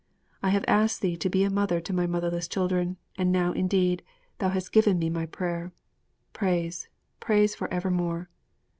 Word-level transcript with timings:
I 0.41 0.49
have 0.49 0.65
asked 0.67 1.01
Thee 1.01 1.15
to 1.17 1.29
be 1.29 1.43
a 1.43 1.51
mother 1.51 1.79
to 1.79 1.93
my 1.93 2.07
motherless 2.07 2.47
children, 2.47 2.97
and 3.19 3.31
now, 3.31 3.51
indeed, 3.51 4.01
Thou 4.39 4.49
hast 4.49 4.71
given 4.71 4.97
me 4.97 5.11
my 5.11 5.27
prayer. 5.27 5.73
Praise, 6.33 6.87
praise 7.19 7.53
for 7.53 7.71
evermore!' 7.71 8.27